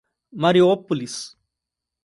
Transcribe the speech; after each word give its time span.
Mariópolis 0.33 1.37